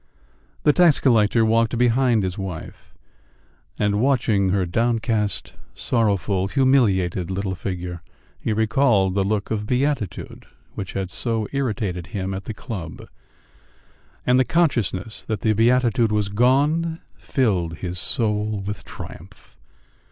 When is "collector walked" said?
0.99-1.77